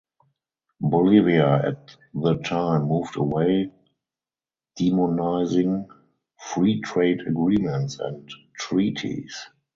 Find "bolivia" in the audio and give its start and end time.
0.79-1.61